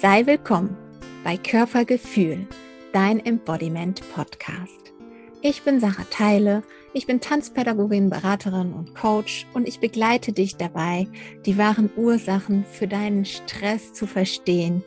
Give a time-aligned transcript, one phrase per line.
[0.00, 0.78] Sei willkommen
[1.24, 2.46] bei Körpergefühl,
[2.94, 4.94] dein Embodiment Podcast.
[5.42, 6.62] Ich bin Sarah Teile,
[6.94, 11.06] ich bin Tanzpädagogin, Beraterin und Coach und ich begleite dich dabei,
[11.44, 14.82] die wahren Ursachen für deinen Stress zu verstehen,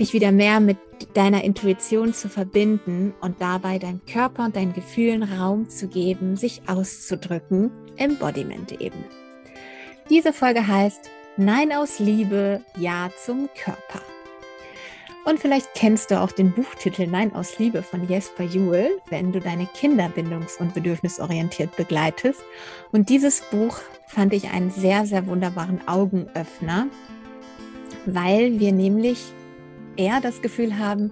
[0.00, 0.78] dich wieder mehr mit
[1.12, 6.62] deiner Intuition zu verbinden und dabei deinem Körper und deinen Gefühlen Raum zu geben, sich
[6.66, 9.04] auszudrücken, Embodiment eben.
[10.08, 14.00] Diese Folge heißt Nein aus Liebe, Ja zum Körper.
[15.26, 19.40] Und vielleicht kennst du auch den Buchtitel Nein aus Liebe von Jesper Juhl, wenn du
[19.40, 22.44] deine Kinder bindungs- und bedürfnisorientiert begleitest.
[22.92, 23.76] Und dieses Buch
[24.06, 26.86] fand ich einen sehr, sehr wunderbaren Augenöffner,
[28.06, 29.18] weil wir nämlich
[29.96, 31.10] eher das Gefühl haben,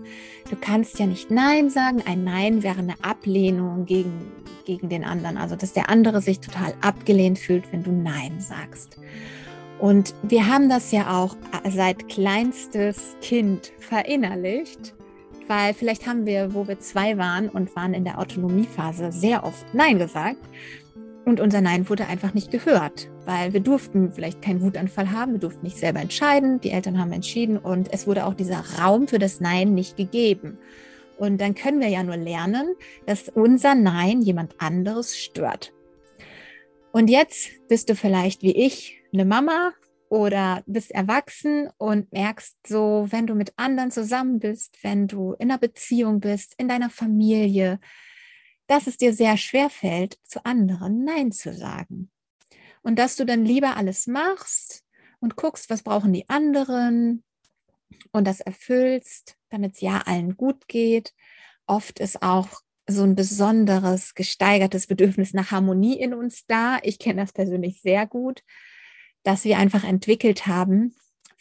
[0.49, 2.01] du kannst ja nicht Nein sagen.
[2.07, 4.31] Ein Nein wäre eine Ablehnung gegen,
[4.65, 5.39] gegen den anderen.
[5.39, 8.97] Also, dass der andere sich total abgelehnt fühlt, wenn du Nein sagst.
[9.79, 11.37] Und wir haben das ja auch
[11.69, 14.95] seit kleinstes Kind verinnerlicht,
[15.49, 19.75] weil vielleicht haben wir, wo wir zwei waren und waren in der Autonomiephase, sehr oft
[19.75, 20.39] Nein gesagt.
[21.25, 25.41] Und unser Nein wurde einfach nicht gehört, weil wir durften vielleicht keinen Wutanfall haben, wir
[25.41, 29.19] durften nicht selber entscheiden, die Eltern haben entschieden und es wurde auch dieser Raum für
[29.19, 30.59] das Nein nicht gegeben.
[31.17, 32.75] Und dann können wir ja nur lernen,
[33.07, 35.73] dass unser Nein jemand anderes stört.
[36.93, 39.73] Und jetzt bist du vielleicht wie ich eine Mama
[40.09, 45.51] oder bist erwachsen und merkst so, wenn du mit anderen zusammen bist, wenn du in
[45.51, 47.81] einer Beziehung bist, in deiner Familie,
[48.67, 52.11] dass es dir sehr schwer fällt, zu anderen Nein zu sagen.
[52.83, 54.85] Und dass du dann lieber alles machst
[55.21, 57.25] und guckst, was brauchen die anderen
[58.13, 61.15] und das erfüllst, damit es ja allen gut geht.
[61.67, 66.79] Oft ist auch so ein besonderes, gesteigertes Bedürfnis nach Harmonie in uns da.
[66.83, 68.43] Ich kenne das persönlich sehr gut,
[69.25, 70.95] dass wir einfach entwickelt haben,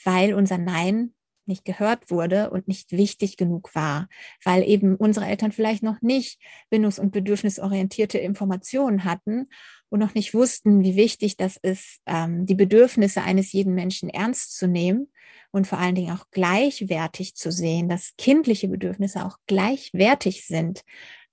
[0.04, 1.14] weil unser Nein
[1.46, 4.08] nicht gehört wurde und nicht wichtig genug war,
[4.44, 6.40] weil eben unsere Eltern vielleicht noch nicht
[6.72, 9.48] bindungs- und bedürfnisorientierte Informationen hatten
[9.90, 14.58] und noch nicht wussten, wie wichtig das ist, ähm, die Bedürfnisse eines jeden Menschen ernst
[14.58, 15.12] zu nehmen
[15.52, 20.84] und vor allen Dingen auch gleichwertig zu sehen, dass kindliche Bedürfnisse auch gleichwertig sind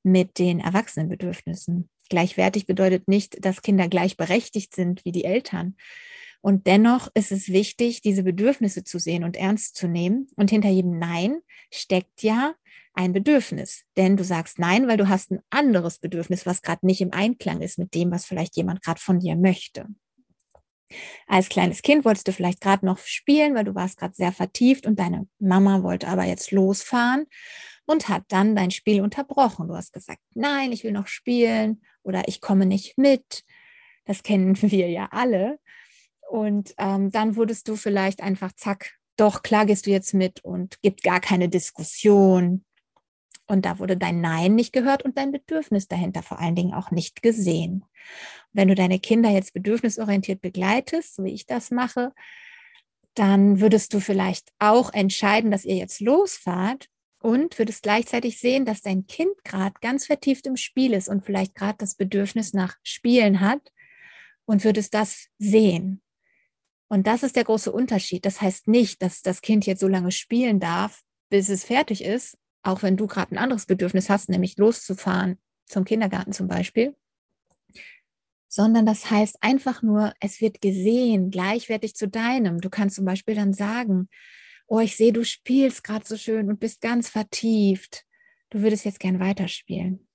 [0.03, 1.89] mit den Erwachsenenbedürfnissen.
[2.09, 5.77] Gleichwertig bedeutet nicht, dass Kinder gleichberechtigt sind wie die Eltern.
[6.43, 10.29] Und dennoch ist es wichtig, diese Bedürfnisse zu sehen und ernst zu nehmen.
[10.37, 11.41] Und hinter jedem Nein
[11.71, 12.55] steckt ja
[12.95, 13.85] ein Bedürfnis.
[13.97, 17.61] Denn du sagst Nein, weil du hast ein anderes Bedürfnis, was gerade nicht im Einklang
[17.61, 19.87] ist mit dem, was vielleicht jemand gerade von dir möchte.
[21.27, 24.87] Als kleines Kind wolltest du vielleicht gerade noch spielen, weil du warst gerade sehr vertieft
[24.87, 27.27] und deine Mama wollte aber jetzt losfahren
[27.87, 29.69] und hat dann dein Spiel unterbrochen.
[29.69, 33.45] Du hast gesagt, nein, ich will noch spielen oder ich komme nicht mit.
[34.05, 35.59] Das kennen wir ja alle.
[36.31, 40.81] Und ähm, dann wurdest du vielleicht einfach, zack, doch, klar gehst du jetzt mit und
[40.81, 42.65] gibt gar keine Diskussion.
[43.49, 46.93] Und da wurde dein Nein nicht gehört und dein Bedürfnis dahinter vor allen Dingen auch
[46.93, 47.85] nicht gesehen.
[48.53, 52.13] Wenn du deine Kinder jetzt bedürfnisorientiert begleitest, so wie ich das mache,
[53.15, 56.87] dann würdest du vielleicht auch entscheiden, dass ihr jetzt losfahrt
[57.21, 61.57] und würdest gleichzeitig sehen, dass dein Kind gerade ganz vertieft im Spiel ist und vielleicht
[61.57, 63.73] gerade das Bedürfnis nach Spielen hat
[64.45, 66.01] und würdest das sehen.
[66.91, 68.27] Und das ist der große Unterschied.
[68.27, 72.37] Das heißt nicht, dass das Kind jetzt so lange spielen darf, bis es fertig ist,
[72.63, 76.97] auch wenn du gerade ein anderes Bedürfnis hast, nämlich loszufahren zum Kindergarten zum Beispiel,
[78.49, 82.61] sondern das heißt einfach nur, es wird gesehen, gleichwertig zu deinem.
[82.61, 84.09] Du kannst zum Beispiel dann sagen,
[84.67, 88.05] oh, ich sehe, du spielst gerade so schön und bist ganz vertieft.
[88.51, 90.09] Du würdest jetzt gern weiterspielen.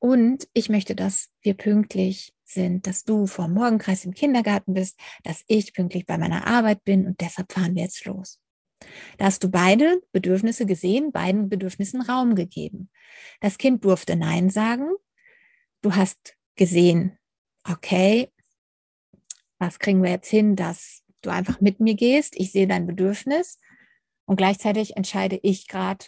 [0.00, 5.44] Und ich möchte, dass wir pünktlich sind, dass du vor Morgenkreis im Kindergarten bist, dass
[5.46, 8.40] ich pünktlich bei meiner Arbeit bin und deshalb fahren wir jetzt los.
[9.16, 12.90] Da hast du beide Bedürfnisse gesehen, beiden Bedürfnissen Raum gegeben.
[13.40, 14.90] Das Kind durfte Nein sagen.
[15.82, 17.18] Du hast gesehen,
[17.68, 18.30] okay,
[19.58, 22.34] was kriegen wir jetzt hin, dass du einfach mit mir gehst?
[22.36, 23.58] Ich sehe dein Bedürfnis.
[24.26, 26.06] Und gleichzeitig entscheide ich gerade,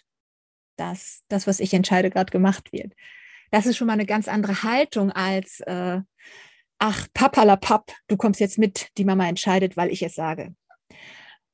[0.77, 2.95] dass das, was ich entscheide, gerade gemacht wird.
[3.51, 6.01] Das ist schon mal eine ganz andere Haltung als, äh,
[6.79, 10.55] ach, papalapap, du kommst jetzt mit, die Mama entscheidet, weil ich es sage.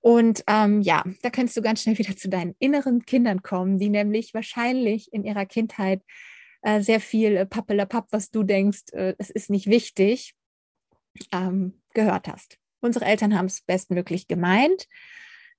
[0.00, 3.88] Und ähm, ja, da kannst du ganz schnell wieder zu deinen inneren Kindern kommen, die
[3.88, 6.02] nämlich wahrscheinlich in ihrer Kindheit
[6.62, 10.34] äh, sehr viel äh, Pappelapapp, was du denkst, äh, es ist nicht wichtig,
[11.32, 12.58] ähm, gehört hast.
[12.80, 14.86] Unsere Eltern haben es bestmöglich gemeint.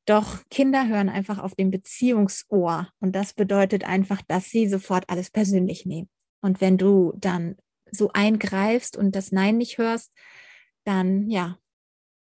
[0.06, 2.88] Doch Kinder hören einfach auf dem Beziehungsohr.
[3.00, 6.10] Und das bedeutet einfach, dass sie sofort alles persönlich nehmen.
[6.42, 7.58] Und wenn du dann
[7.92, 10.12] so eingreifst und das Nein nicht hörst,
[10.84, 11.58] dann ja,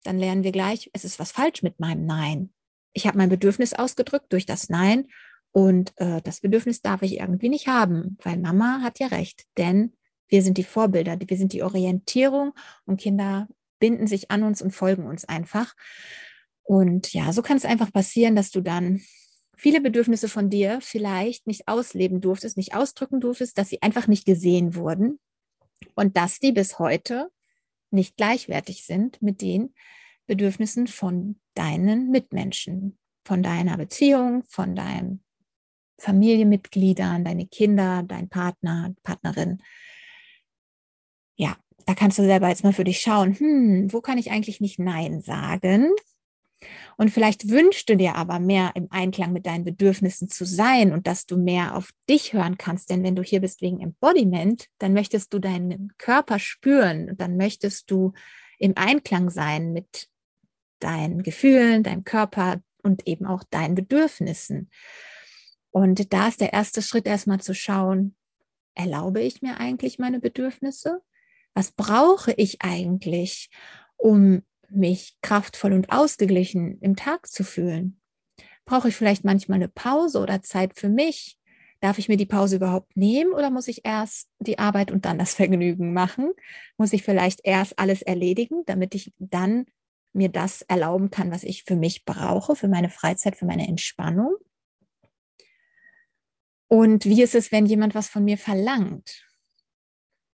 [0.03, 2.53] dann lernen wir gleich, es ist was falsch mit meinem Nein.
[2.93, 5.07] ich habe mein Bedürfnis ausgedrückt durch das Nein
[5.51, 9.93] und äh, das Bedürfnis darf ich irgendwie nicht haben, weil Mama hat ja recht, denn
[10.29, 12.53] wir sind die Vorbilder, wir sind die Orientierung
[12.85, 13.47] und Kinder
[13.79, 15.73] binden sich an uns und folgen uns einfach.
[16.63, 19.01] Und ja, so kann es einfach passieren, dass du dann
[19.57, 24.25] viele Bedürfnisse von dir vielleicht nicht ausleben durftest, nicht ausdrücken durftest, dass sie einfach nicht
[24.25, 25.19] gesehen wurden
[25.95, 27.29] und dass die bis heute
[27.89, 29.73] nicht gleichwertig sind mit den
[30.27, 35.23] Bedürfnissen von deinen Mitmenschen, von deiner Beziehung, von deinen
[35.99, 39.63] Familienmitgliedern, deine Kinder, dein Partner, Partnerin.
[41.35, 44.61] Ja, da kannst du selber jetzt mal für dich schauen, hm, wo kann ich eigentlich
[44.61, 45.91] nicht Nein sagen?
[46.97, 51.05] Und vielleicht wünschst du dir aber mehr im Einklang mit deinen Bedürfnissen zu sein und
[51.05, 52.89] dass du mehr auf dich hören kannst.
[52.89, 57.37] Denn wenn du hier bist wegen Embodiment, dann möchtest du deinen Körper spüren und dann
[57.37, 58.13] möchtest du
[58.57, 60.07] im Einklang sein mit
[60.79, 64.69] deinen Gefühlen, deinem Körper und eben auch deinen Bedürfnissen.
[65.71, 68.15] Und da ist der erste Schritt erstmal zu schauen,
[68.73, 71.01] erlaube ich mir eigentlich meine Bedürfnisse?
[71.53, 73.49] Was brauche ich eigentlich,
[73.97, 77.99] um mich kraftvoll und ausgeglichen im Tag zu fühlen?
[78.65, 81.37] Brauche ich vielleicht manchmal eine Pause oder Zeit für mich?
[81.79, 85.19] Darf ich mir die Pause überhaupt nehmen oder muss ich erst die Arbeit und dann
[85.19, 86.31] das Vergnügen machen?
[86.77, 89.65] Muss ich vielleicht erst alles erledigen, damit ich dann
[90.13, 94.35] mir das erlauben kann, was ich für mich brauche, für meine Freizeit, für meine Entspannung?
[96.67, 99.25] Und wie ist es, wenn jemand was von mir verlangt?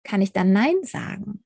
[0.03, 1.42] Kann ich dann Nein sagen?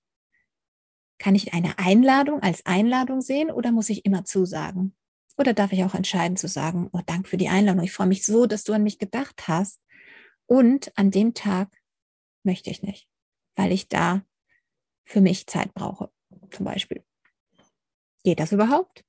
[1.20, 4.96] Kann ich eine Einladung als Einladung sehen oder muss ich immer zusagen?
[5.38, 7.84] Oder darf ich auch entscheiden zu sagen, oh, danke für die Einladung.
[7.84, 9.82] Ich freue mich so, dass du an mich gedacht hast.
[10.46, 11.70] Und an dem Tag
[12.44, 13.08] möchte ich nicht,
[13.56, 14.26] weil ich da
[15.06, 16.12] für mich Zeit brauche,
[16.52, 17.04] zum Beispiel.
[18.24, 19.04] Geht das überhaupt?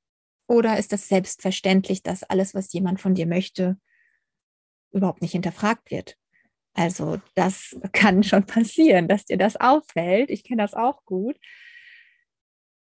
[0.47, 3.79] Oder ist das selbstverständlich, dass alles, was jemand von dir möchte,
[4.93, 6.17] überhaupt nicht hinterfragt wird?
[6.75, 10.31] Also das kann schon passieren, dass dir das auffällt.
[10.31, 11.39] Ich kenne das auch gut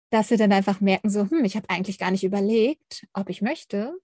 [0.10, 3.42] dass sie dann einfach merken, so, hm, ich habe eigentlich gar nicht überlegt, ob ich
[3.42, 3.98] möchte.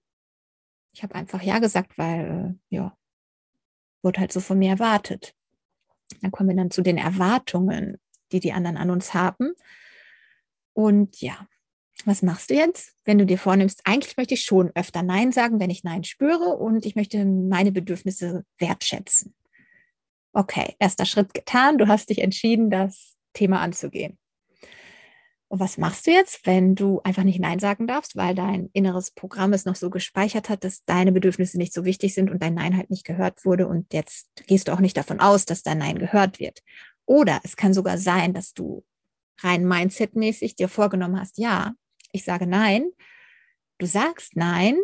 [0.92, 2.96] Ich habe einfach ja gesagt, weil, äh, ja,
[4.02, 5.34] wurde halt so von mir erwartet.
[6.20, 7.98] Dann kommen wir dann zu den Erwartungen,
[8.32, 9.54] die die anderen an uns haben.
[10.74, 11.48] Und ja,
[12.04, 15.60] was machst du jetzt, wenn du dir vornimmst, eigentlich möchte ich schon öfter Nein sagen,
[15.60, 19.34] wenn ich Nein spüre und ich möchte meine Bedürfnisse wertschätzen.
[20.32, 24.18] Okay, erster Schritt getan, du hast dich entschieden, das Thema anzugehen.
[25.48, 29.10] Und was machst du jetzt, wenn du einfach nicht Nein sagen darfst, weil dein inneres
[29.10, 32.54] Programm es noch so gespeichert hat, dass deine Bedürfnisse nicht so wichtig sind und dein
[32.54, 35.78] Nein halt nicht gehört wurde und jetzt gehst du auch nicht davon aus, dass dein
[35.78, 36.60] Nein gehört wird.
[37.06, 38.84] Oder es kann sogar sein, dass du
[39.40, 41.74] rein Mindset-mäßig dir vorgenommen hast, ja,
[42.12, 42.90] ich sage Nein,
[43.78, 44.78] du sagst Nein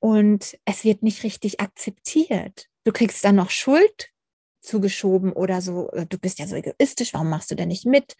[0.00, 2.66] und es wird nicht richtig akzeptiert.
[2.84, 4.10] Du kriegst dann noch Schuld
[4.60, 8.16] zugeschoben oder so, du bist ja so egoistisch, warum machst du denn nicht mit?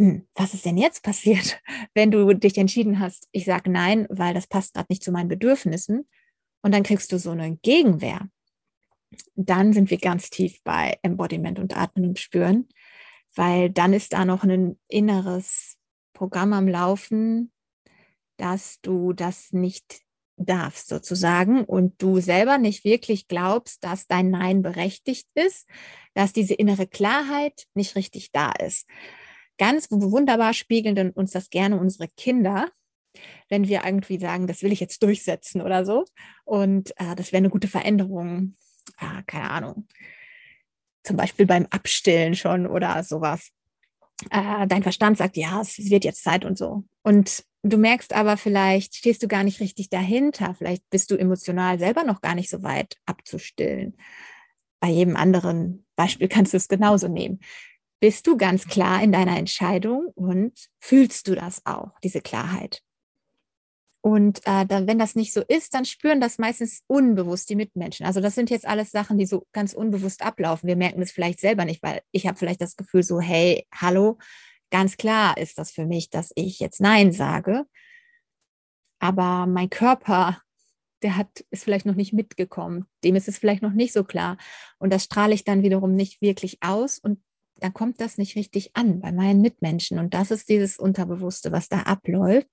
[0.00, 1.60] Hm, was ist denn jetzt passiert,
[1.94, 5.28] wenn du dich entschieden hast, ich sage nein, weil das passt gerade nicht zu meinen
[5.28, 6.08] Bedürfnissen.
[6.62, 8.26] Und dann kriegst du so eine Gegenwehr.
[9.34, 12.68] Dann sind wir ganz tief bei Embodiment und Atmen und Spüren,
[13.34, 15.76] weil dann ist da noch ein inneres
[16.14, 17.52] Programm am Laufen,
[18.38, 20.00] dass du das nicht
[20.38, 25.68] darfst sozusagen und du selber nicht wirklich glaubst, dass dein Nein berechtigt ist,
[26.14, 28.86] dass diese innere Klarheit nicht richtig da ist
[29.60, 32.70] ganz wunderbar spiegeln uns das gerne unsere Kinder,
[33.50, 36.06] wenn wir irgendwie sagen, das will ich jetzt durchsetzen oder so.
[36.44, 38.56] Und äh, das wäre eine gute Veränderung.
[38.98, 39.86] Äh, keine Ahnung.
[41.04, 43.50] Zum Beispiel beim Abstillen schon oder sowas.
[44.30, 46.84] Äh, dein Verstand sagt, ja, es wird jetzt Zeit und so.
[47.02, 50.54] Und du merkst aber, vielleicht stehst du gar nicht richtig dahinter.
[50.54, 53.98] Vielleicht bist du emotional selber noch gar nicht so weit abzustillen.
[54.80, 57.40] Bei jedem anderen Beispiel kannst du es genauso nehmen
[58.00, 62.82] bist du ganz klar in deiner Entscheidung und fühlst du das auch, diese Klarheit.
[64.02, 68.06] Und äh, dann, wenn das nicht so ist, dann spüren das meistens unbewusst die Mitmenschen.
[68.06, 70.66] Also das sind jetzt alles Sachen, die so ganz unbewusst ablaufen.
[70.66, 74.18] Wir merken das vielleicht selber nicht, weil ich habe vielleicht das Gefühl so, hey, hallo,
[74.70, 77.66] ganz klar ist das für mich, dass ich jetzt Nein sage.
[79.00, 80.40] Aber mein Körper,
[81.02, 82.86] der hat, ist vielleicht noch nicht mitgekommen.
[83.04, 84.38] Dem ist es vielleicht noch nicht so klar.
[84.78, 86.98] Und das strahle ich dann wiederum nicht wirklich aus.
[86.98, 87.22] Und
[87.60, 89.98] da kommt das nicht richtig an bei meinen Mitmenschen.
[89.98, 92.48] Und das ist dieses Unterbewusste, was da abläuft.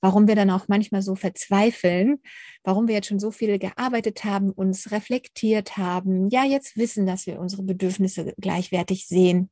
[0.00, 2.18] Warum wir dann auch manchmal so verzweifeln,
[2.62, 7.26] warum wir jetzt schon so viel gearbeitet haben, uns reflektiert haben, ja, jetzt wissen, dass
[7.26, 9.50] wir unsere Bedürfnisse gleichwertig sehen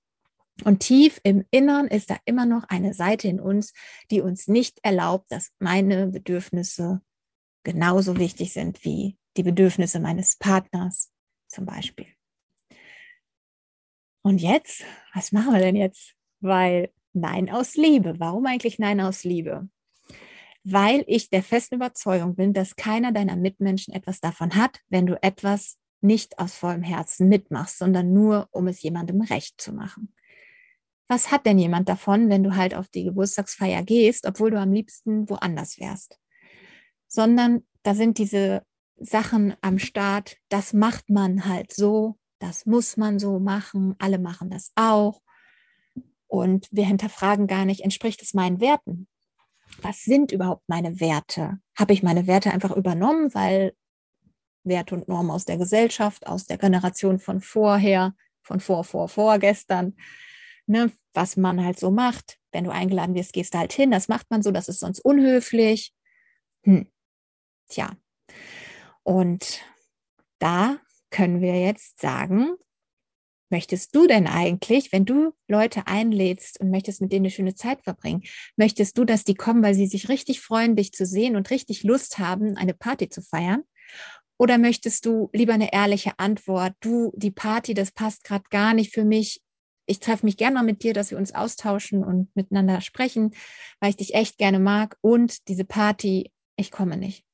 [0.64, 3.72] Und tief im Innern ist da immer noch eine Seite in uns,
[4.10, 7.00] die uns nicht erlaubt, dass meine Bedürfnisse
[7.64, 11.10] genauso wichtig sind wie die Bedürfnisse meines Partners
[11.48, 12.06] zum Beispiel.
[14.22, 16.14] Und jetzt, was machen wir denn jetzt?
[16.40, 18.14] Weil Nein aus Liebe.
[18.18, 19.68] Warum eigentlich Nein aus Liebe?
[20.64, 25.20] Weil ich der festen Überzeugung bin, dass keiner deiner Mitmenschen etwas davon hat, wenn du
[25.22, 30.14] etwas nicht aus vollem Herzen mitmachst, sondern nur, um es jemandem recht zu machen.
[31.08, 34.72] Was hat denn jemand davon, wenn du halt auf die Geburtstagsfeier gehst, obwohl du am
[34.72, 36.18] liebsten woanders wärst?
[37.08, 38.62] Sondern da sind diese
[38.96, 44.50] Sachen am Start, das macht man halt so, das muss man so machen, alle machen
[44.50, 45.22] das auch.
[46.26, 49.06] Und wir hinterfragen gar nicht, entspricht es meinen Werten?
[49.80, 51.60] Was sind überhaupt meine Werte?
[51.78, 53.74] Habe ich meine Werte einfach übernommen, weil
[54.64, 59.94] Werte und Normen aus der Gesellschaft, aus der Generation von vorher, von vor, vor, vorgestern,
[60.66, 62.38] ne, was man halt so macht.
[62.50, 63.92] Wenn du eingeladen wirst, gehst du halt hin.
[63.92, 65.94] Das macht man so, das ist sonst unhöflich.
[66.64, 66.90] Hm.
[67.68, 67.96] Tja.
[69.04, 69.62] Und
[70.40, 70.80] da
[71.12, 72.56] können wir jetzt sagen,
[73.50, 77.82] möchtest du denn eigentlich, wenn du Leute einlädst und möchtest mit denen eine schöne Zeit
[77.84, 78.22] verbringen,
[78.56, 81.84] möchtest du, dass die kommen, weil sie sich richtig freuen, dich zu sehen und richtig
[81.84, 83.62] Lust haben, eine Party zu feiern?
[84.38, 86.74] Oder möchtest du lieber eine ehrliche Antwort?
[86.80, 89.40] Du, die Party, das passt gerade gar nicht für mich.
[89.86, 93.34] Ich treffe mich gerne mal mit dir, dass wir uns austauschen und miteinander sprechen,
[93.78, 94.96] weil ich dich echt gerne mag.
[95.00, 97.24] Und diese Party, ich komme nicht.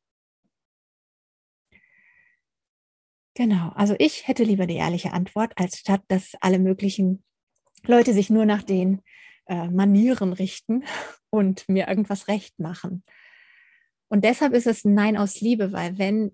[3.38, 7.22] Genau, also ich hätte lieber die ehrliche Antwort, als statt dass alle möglichen
[7.84, 9.00] Leute sich nur nach den
[9.46, 10.82] äh, Manieren richten
[11.30, 13.04] und mir irgendwas recht machen.
[14.08, 16.32] Und deshalb ist es ein Nein aus Liebe, weil wenn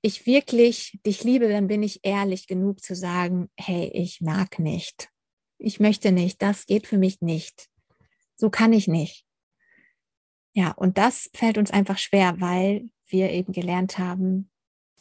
[0.00, 5.10] ich wirklich dich liebe, dann bin ich ehrlich genug zu sagen, hey, ich mag nicht.
[5.58, 7.68] Ich möchte nicht, das geht für mich nicht.
[8.36, 9.26] So kann ich nicht.
[10.54, 14.49] Ja, und das fällt uns einfach schwer, weil wir eben gelernt haben,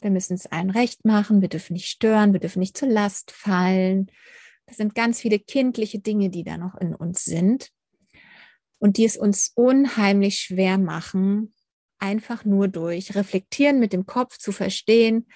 [0.02, 3.32] wir müssen es allen recht machen, wir dürfen nicht stören, wir dürfen nicht zur Last
[3.32, 4.12] fallen.
[4.66, 7.70] Das sind ganz viele kindliche Dinge, die da noch in uns sind
[8.78, 11.54] und die es uns unheimlich schwer machen,
[11.98, 15.28] einfach nur durch Reflektieren mit dem Kopf zu verstehen,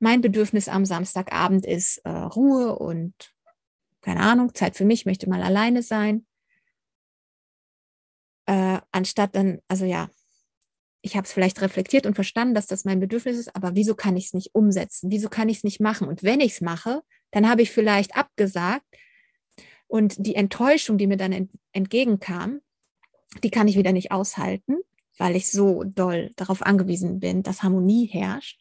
[0.00, 3.14] mein Bedürfnis am Samstagabend ist äh, Ruhe und
[4.02, 6.26] keine Ahnung, Zeit für mich, möchte mal alleine sein.
[8.46, 10.10] Äh, anstatt dann, also ja,
[11.04, 14.16] ich habe es vielleicht reflektiert und verstanden, dass das mein Bedürfnis ist, aber wieso kann
[14.16, 15.10] ich es nicht umsetzen?
[15.10, 16.08] Wieso kann ich es nicht machen?
[16.08, 18.86] Und wenn ich es mache, dann habe ich vielleicht abgesagt
[19.86, 22.60] und die Enttäuschung, die mir dann ent entgegenkam,
[23.42, 24.76] die kann ich wieder nicht aushalten
[25.18, 28.60] weil ich so doll darauf angewiesen bin, dass Harmonie herrscht,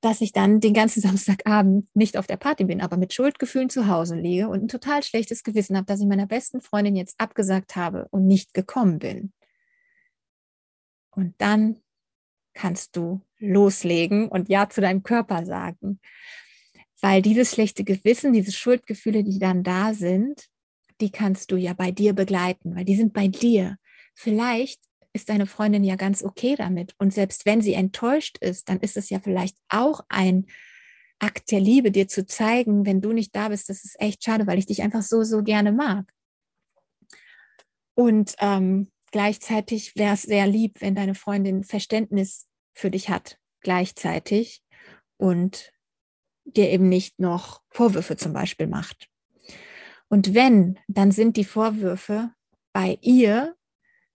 [0.00, 3.86] dass ich dann den ganzen Samstagabend nicht auf der Party bin, aber mit Schuldgefühlen zu
[3.86, 7.76] Hause liege und ein total schlechtes Gewissen habe, dass ich meiner besten Freundin jetzt abgesagt
[7.76, 9.32] habe und nicht gekommen bin.
[11.20, 11.76] Und dann
[12.54, 16.00] kannst du loslegen und Ja zu deinem Körper sagen.
[17.02, 20.46] Weil dieses schlechte Gewissen, diese Schuldgefühle, die dann da sind,
[21.02, 23.76] die kannst du ja bei dir begleiten, weil die sind bei dir.
[24.14, 24.80] Vielleicht
[25.12, 26.94] ist deine Freundin ja ganz okay damit.
[26.96, 30.46] Und selbst wenn sie enttäuscht ist, dann ist es ja vielleicht auch ein
[31.18, 34.46] Akt der Liebe, dir zu zeigen, wenn du nicht da bist, das ist echt schade,
[34.46, 36.10] weil ich dich einfach so, so gerne mag.
[37.94, 44.62] Und ähm, gleichzeitig wäre es sehr lieb, wenn deine Freundin Verständnis für dich hat, gleichzeitig
[45.16, 45.72] und
[46.44, 49.08] dir eben nicht noch Vorwürfe zum Beispiel macht.
[50.08, 52.32] Und wenn, dann sind die Vorwürfe
[52.72, 53.54] bei ihr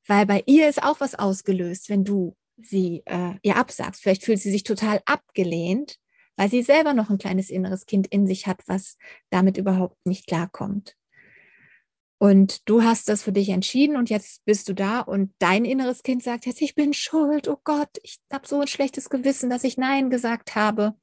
[0.08, 4.02] weil bei ihr ist auch was ausgelöst, wenn du sie äh, ihr absagst.
[4.02, 5.98] Vielleicht fühlt sie sich total abgelehnt,
[6.36, 8.98] weil sie selber noch ein kleines inneres Kind in sich hat, was
[9.30, 10.96] damit überhaupt nicht klarkommt.
[12.25, 16.01] Und du hast das für dich entschieden und jetzt bist du da und dein inneres
[16.01, 19.63] Kind sagt jetzt, ich bin schuld, oh Gott, ich habe so ein schlechtes Gewissen, dass
[19.63, 20.96] ich Nein gesagt habe.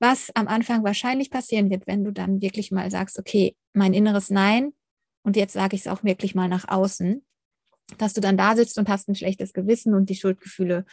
[0.00, 4.28] Was am Anfang wahrscheinlich passieren wird, wenn du dann wirklich mal sagst, okay, mein inneres
[4.28, 4.74] Nein
[5.22, 7.24] und jetzt sage ich es auch wirklich mal nach außen,
[7.96, 10.84] dass du dann da sitzt und hast ein schlechtes Gewissen und die Schuldgefühle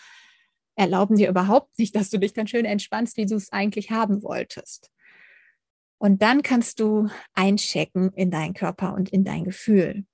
[0.75, 4.23] erlauben dir überhaupt nicht, dass du dich dann schön entspannst, wie du es eigentlich haben
[4.23, 4.92] wolltest.
[6.03, 10.05] Und dann kannst du einchecken in deinen Körper und in dein Gefühl.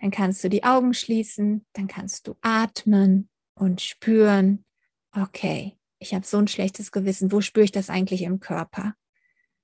[0.00, 4.64] Dann kannst du die Augen schließen, dann kannst du atmen und spüren,
[5.10, 8.94] okay, ich habe so ein schlechtes Gewissen, wo spüre ich das eigentlich im Körper?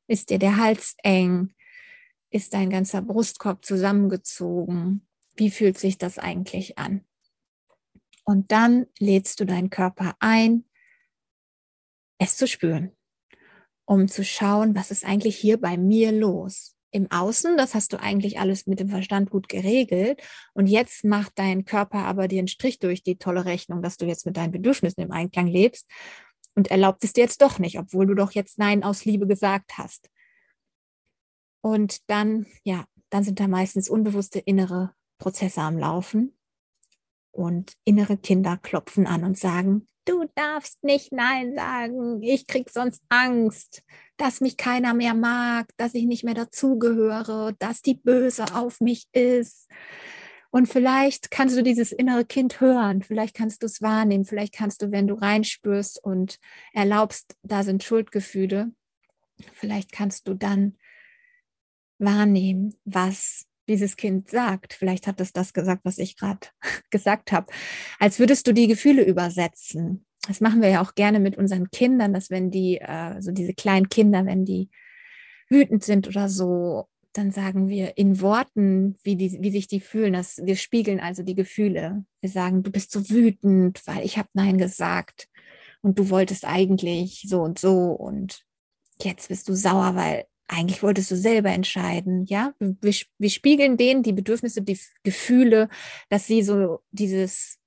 [0.08, 1.54] Ist dir der Hals eng?
[2.30, 5.06] Ist dein ganzer Brustkorb zusammengezogen?
[5.36, 7.04] wie fühlt sich das eigentlich an?
[8.24, 10.64] Und dann lädst du deinen Körper ein,
[12.18, 12.96] es zu spüren,
[13.92, 16.76] um zu schauen, was ist eigentlich hier bei mir los?
[16.94, 20.22] im Außen, das hast du eigentlich alles mit dem Verstand gut geregelt.
[20.52, 24.04] Und jetzt macht dein Körper aber dir einen Strich durch die tolle Rechnung, dass du
[24.04, 25.88] jetzt mit deinen Bedürfnissen im Einklang lebst
[26.54, 29.78] und erlaubt es dir jetzt doch nicht, obwohl du doch jetzt Nein aus Liebe gesagt
[29.78, 30.10] hast.
[31.62, 36.36] Und dann, ja, dann sind da meistens unbewusste innere Prozesse am Laufen
[37.30, 43.02] und innere Kinder klopfen an und sagen, du darfst nicht Nein sagen, ich krieg sonst
[43.08, 43.82] Angst,
[44.16, 49.06] dass mich keiner mehr mag, dass ich nicht mehr dazugehöre, dass die Böse auf mich
[49.12, 49.68] ist.
[50.50, 54.82] Und vielleicht kannst du dieses innere Kind hören, vielleicht kannst du es wahrnehmen, vielleicht kannst
[54.82, 56.38] du, wenn du reinspürst und
[56.74, 58.70] erlaubst, da sind Schuldgefühle,
[59.54, 60.76] vielleicht kannst du dann
[61.98, 64.72] wahrnehmen, was dieses Kind sagt.
[64.72, 66.48] Vielleicht hat es das gesagt, was ich gerade
[66.90, 67.50] gesagt habe.
[67.98, 70.04] Als würdest du die Gefühle übersetzen.
[70.26, 73.54] Das machen wir ja auch gerne mit unseren Kindern, dass wenn die, äh, so diese
[73.54, 74.70] kleinen Kinder, wenn die
[75.48, 80.14] wütend sind oder so, dann sagen wir in Worten, wie, die, wie sich die fühlen.
[80.14, 82.04] Das, wir spiegeln also die Gefühle.
[82.20, 85.28] Wir sagen, du bist so wütend, weil ich habe Nein gesagt
[85.82, 88.44] und du wolltest eigentlich so und so und
[89.02, 92.52] jetzt bist du sauer, weil eigentlich wolltest du selber entscheiden, ja?
[92.58, 95.68] Wir, wir spiegeln denen die Bedürfnisse, die Gefühle,
[96.08, 97.58] dass sie so dieses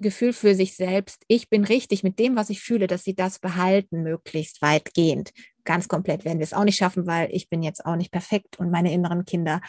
[0.00, 3.38] Gefühl für sich selbst, ich bin richtig mit dem, was ich fühle, dass sie das
[3.38, 5.32] behalten, möglichst weitgehend.
[5.64, 8.58] Ganz komplett werden wir es auch nicht schaffen, weil ich bin jetzt auch nicht perfekt
[8.58, 9.60] und meine inneren Kinder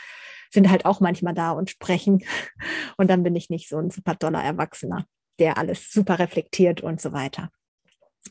[0.50, 2.24] sind halt auch manchmal da und sprechen.
[2.98, 5.06] Und dann bin ich nicht so ein super toller Erwachsener,
[5.40, 7.52] der alles super reflektiert und so weiter.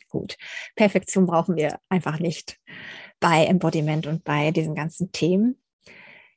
[0.09, 0.37] Gut,
[0.75, 2.59] Perfektion brauchen wir einfach nicht
[3.21, 5.61] bei Embodiment und bei diesen ganzen Themen.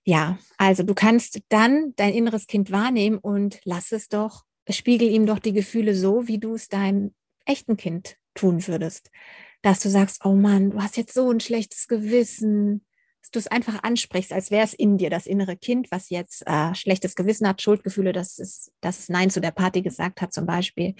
[0.04, 5.26] Ja, also du kannst dann dein inneres Kind wahrnehmen und lass es doch, spiegel ihm
[5.26, 7.14] doch die Gefühle so, wie du es deinem
[7.46, 9.12] echten Kind tun würdest.
[9.62, 12.86] Dass du sagst, oh Mann, du hast jetzt so ein schlechtes Gewissen,
[13.22, 16.44] dass du es einfach ansprichst, als wäre es in dir, das innere Kind, was jetzt
[16.48, 20.34] äh, schlechtes Gewissen hat, Schuldgefühle, dass es, dass es Nein zu der Party gesagt hat
[20.34, 20.96] zum Beispiel.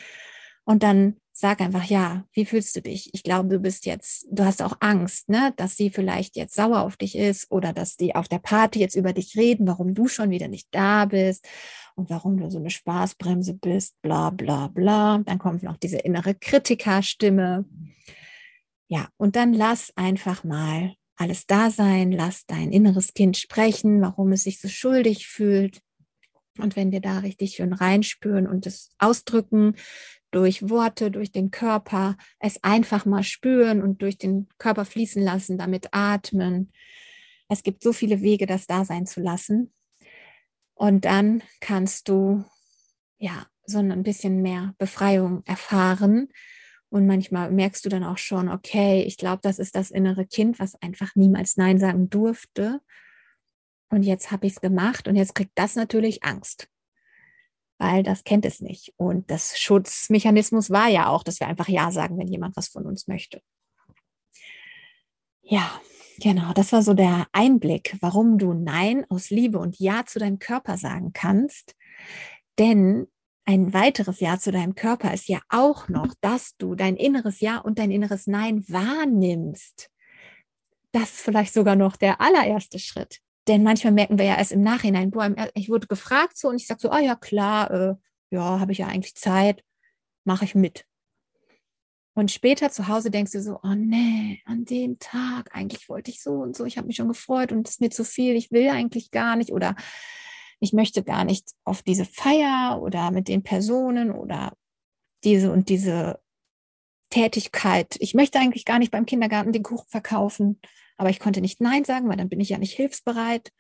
[0.66, 3.14] Und dann sag einfach, ja, wie fühlst du dich?
[3.14, 6.82] Ich glaube, du bist jetzt, du hast auch Angst, ne, dass sie vielleicht jetzt sauer
[6.82, 10.08] auf dich ist oder dass die auf der Party jetzt über dich reden, warum du
[10.08, 11.48] schon wieder nicht da bist
[11.96, 15.20] und warum du so eine Spaßbremse bist, bla, bla, bla.
[15.20, 17.66] Dann kommt noch diese innere Kritikerstimme.
[18.88, 24.32] Ja, und dann lass einfach mal alles da sein, lass dein inneres Kind sprechen, warum
[24.32, 25.82] es sich so schuldig fühlt.
[26.58, 29.76] Und wenn wir da richtig schön reinspüren und es ausdrücken,
[30.32, 35.58] durch Worte, durch den Körper, es einfach mal spüren und durch den Körper fließen lassen,
[35.58, 36.72] damit atmen.
[37.48, 39.74] Es gibt so viele Wege, das da sein zu lassen.
[40.76, 42.46] Und dann kannst du
[43.18, 46.30] ja so ein bisschen mehr Befreiung erfahren.
[46.90, 50.60] Und manchmal merkst du dann auch schon, okay, ich glaube, das ist das innere Kind,
[50.60, 52.82] was einfach niemals Nein sagen durfte.
[53.90, 56.70] Und jetzt habe ich es gemacht und jetzt kriegt das natürlich Angst
[57.80, 58.94] weil das kennt es nicht.
[58.98, 62.86] Und das Schutzmechanismus war ja auch, dass wir einfach Ja sagen, wenn jemand was von
[62.86, 63.42] uns möchte.
[65.42, 65.82] Ja,
[66.20, 70.38] genau, das war so der Einblick, warum du Nein aus Liebe und Ja zu deinem
[70.38, 71.76] Körper sagen kannst.
[72.60, 73.08] Denn
[73.46, 77.58] ein weiteres Ja zu deinem Körper ist ja auch noch, dass du dein inneres Ja
[77.58, 79.90] und dein inneres Nein wahrnimmst.
[80.92, 83.22] Das ist vielleicht sogar noch der allererste Schritt.
[83.50, 86.68] Denn manchmal merken wir ja erst im Nachhinein, boah, ich wurde gefragt so und ich
[86.68, 87.96] sage so, oh ja, klar, äh,
[88.30, 89.64] ja, habe ich ja eigentlich Zeit,
[90.24, 90.86] mache ich mit.
[92.14, 96.22] Und später zu Hause denkst du so, oh nee, an dem Tag, eigentlich wollte ich
[96.22, 98.52] so und so, ich habe mich schon gefreut und es ist mir zu viel, ich
[98.52, 99.76] will eigentlich gar nicht oder
[100.60, 104.54] ich möchte gar nicht auf diese Feier oder mit den Personen oder
[105.24, 106.20] diese und diese
[107.10, 107.96] Tätigkeit.
[108.00, 110.62] Ich möchte eigentlich gar nicht beim Kindergarten den Kuchen verkaufen
[111.00, 113.54] aber ich konnte nicht Nein sagen, weil dann bin ich ja nicht hilfsbereit.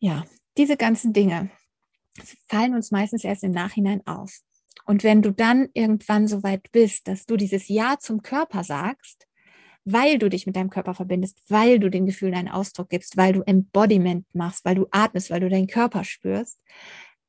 [0.00, 0.24] Ja,
[0.58, 1.50] diese ganzen Dinge
[2.48, 4.40] fallen uns meistens erst im Nachhinein auf.
[4.86, 9.28] Und wenn du dann irgendwann so weit bist, dass du dieses Ja zum Körper sagst,
[9.84, 13.32] weil du dich mit deinem Körper verbindest, weil du den Gefühlen einen Ausdruck gibst, weil
[13.32, 16.60] du Embodiment machst, weil du atmest, weil du deinen Körper spürst,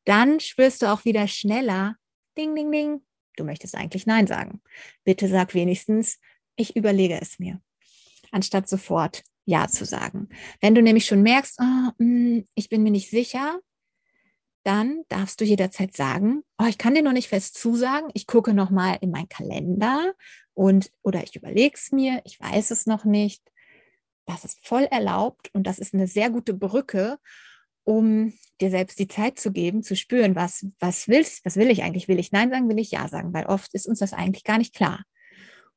[0.06, 1.98] dann spürst du auch wieder schneller,
[2.36, 3.02] ding, ding, ding,
[3.38, 4.62] du möchtest eigentlich Nein sagen.
[5.04, 6.20] Bitte sag wenigstens,
[6.56, 7.62] ich überlege es mir
[8.32, 10.30] anstatt sofort Ja zu sagen.
[10.62, 11.92] Wenn du nämlich schon merkst, oh,
[12.56, 13.60] ich bin mir nicht sicher,
[14.64, 18.54] dann darfst du jederzeit sagen, oh, ich kann dir noch nicht fest zusagen, ich gucke
[18.54, 20.14] noch mal in meinen Kalender
[20.56, 23.44] und oder ich überlege es mir, ich weiß es noch nicht.
[24.26, 27.20] Das ist voll erlaubt und das ist eine sehr gute Brücke,
[27.84, 31.84] um dir selbst die Zeit zu geben, zu spüren, was, was willst, was will ich
[31.84, 32.08] eigentlich?
[32.08, 33.34] Will ich Nein sagen, will ich Ja sagen?
[33.34, 35.04] Weil oft ist uns das eigentlich gar nicht klar.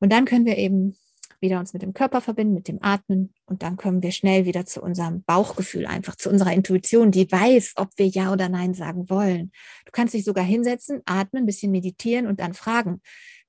[0.00, 0.96] Und dann können wir eben
[1.40, 4.66] wieder uns mit dem Körper verbinden, mit dem Atmen und dann kommen wir schnell wieder
[4.66, 9.08] zu unserem Bauchgefühl, einfach zu unserer Intuition, die weiß, ob wir Ja oder Nein sagen
[9.08, 9.52] wollen.
[9.84, 13.00] Du kannst dich sogar hinsetzen, atmen, ein bisschen meditieren und dann fragen,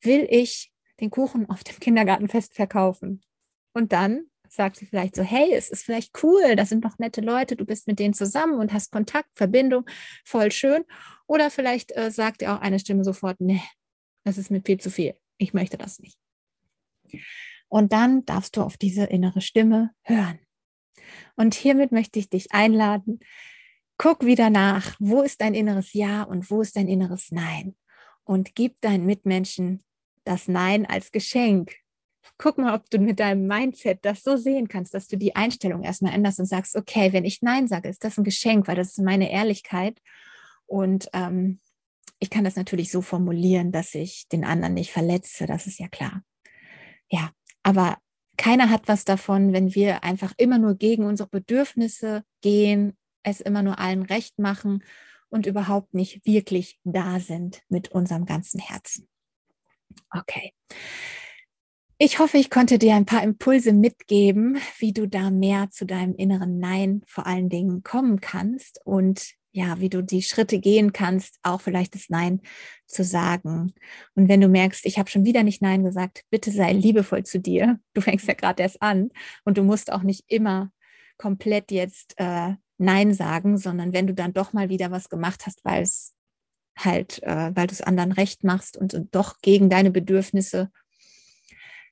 [0.02, 3.22] will ich den Kuchen auf dem Kindergartenfest verkaufen?
[3.74, 7.22] Und dann sagt sie vielleicht so, hey, es ist vielleicht cool, das sind doch nette
[7.22, 9.86] Leute, du bist mit denen zusammen und hast Kontakt, Verbindung,
[10.26, 10.84] voll schön.
[11.28, 13.62] Oder vielleicht äh, sagt ihr auch eine Stimme sofort, nee,
[14.24, 16.18] das ist mir viel zu viel, ich möchte das nicht.
[17.70, 20.40] Und dann darfst du auf diese innere Stimme hören.
[21.36, 23.20] Und hiermit möchte ich dich einladen,
[23.98, 27.76] guck wieder nach, wo ist dein inneres Ja und wo ist dein inneres Nein.
[28.24, 29.84] Und gib deinen Mitmenschen
[30.24, 31.76] das Nein als Geschenk
[32.40, 35.84] guck mal, ob du mit deinem Mindset das so sehen kannst, dass du die Einstellung
[35.84, 38.90] erstmal änderst und sagst, okay, wenn ich Nein sage, ist das ein Geschenk, weil das
[38.90, 40.02] ist meine Ehrlichkeit.
[40.66, 41.60] Und ähm,
[42.20, 45.88] ich kann das natürlich so formulieren, dass ich den anderen nicht verletze, das ist ja
[45.88, 46.24] klar.
[47.10, 47.32] Ja,
[47.70, 48.00] aber
[48.36, 53.62] keiner hat was davon, wenn wir einfach immer nur gegen unsere Bedürfnisse gehen, es immer
[53.62, 54.84] nur allen recht machen
[55.30, 59.08] und überhaupt nicht wirklich da sind mit unserem ganzen Herzen.
[60.10, 60.52] Okay.
[62.00, 66.16] Ich hoffe, ich konnte dir ein paar Impulse mitgeben, wie du da mehr zu deinem
[66.16, 71.40] inneren Nein vor allen Dingen kommen kannst und ja, wie du die Schritte gehen kannst,
[71.44, 72.42] auch vielleicht das Nein
[72.86, 73.74] zu sagen.
[74.16, 77.40] Und wenn du merkst, ich habe schon wieder nicht Nein gesagt, bitte sei liebevoll zu
[77.40, 77.80] dir.
[77.94, 79.10] Du fängst ja gerade erst an
[79.46, 80.72] und du musst auch nicht immer
[81.18, 85.66] komplett jetzt äh, Nein sagen, sondern wenn du dann doch mal wieder was gemacht hast,
[85.66, 86.14] weil es
[86.78, 90.72] halt, äh, weil du es anderen recht machst und, und doch gegen deine Bedürfnisse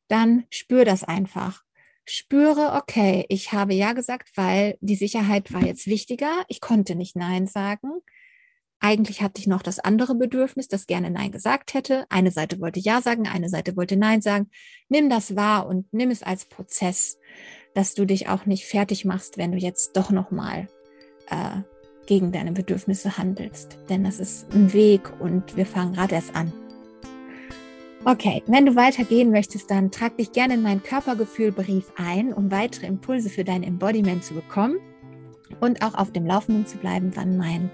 [0.08, 1.64] dann spür das einfach.
[2.10, 6.46] Spüre, okay, ich habe ja gesagt, weil die Sicherheit war jetzt wichtiger.
[6.48, 7.90] Ich konnte nicht Nein sagen.
[8.80, 12.06] Eigentlich hatte ich noch das andere Bedürfnis, das gerne Nein gesagt hätte.
[12.10, 14.50] Eine Seite wollte Ja sagen, eine Seite wollte Nein sagen.
[14.88, 17.18] Nimm das wahr und nimm es als Prozess,
[17.74, 20.70] dass du dich auch nicht fertig machst, wenn du jetzt doch nochmal
[21.30, 21.62] äh,
[22.06, 23.80] gegen deine Bedürfnisse handelst.
[23.90, 26.54] Denn das ist ein Weg und wir fangen gerade erst an.
[28.06, 32.88] Okay, wenn du weitergehen möchtest, dann trag dich gerne in meinen Körpergefühlbrief ein, um weitere
[32.88, 34.78] Impulse für dein Embodiment zu bekommen
[35.60, 37.70] und auch auf dem Laufenden zu bleiben, wann mein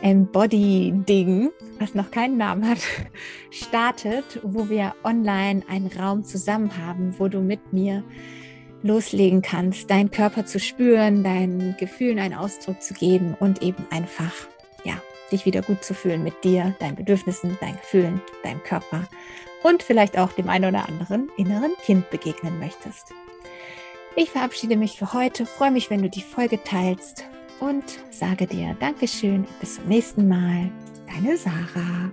[0.00, 2.78] Embody-Ding, was noch keinen Namen hat,
[3.50, 8.04] startet, wo wir online einen Raum zusammen haben, wo du mit mir
[8.82, 14.32] loslegen kannst, deinen Körper zu spüren, deinen Gefühlen einen Ausdruck zu geben und eben einfach,
[14.84, 14.94] ja,
[15.32, 19.08] dich wieder gut zu fühlen mit dir, deinen Bedürfnissen, deinen Gefühlen, deinem Körper
[19.62, 23.12] und vielleicht auch dem einen oder anderen inneren Kind begegnen möchtest.
[24.16, 27.24] Ich verabschiede mich für heute, freue mich, wenn du die Folge teilst
[27.60, 30.70] und sage dir Dankeschön, bis zum nächsten Mal.
[31.06, 32.10] Deine Sarah.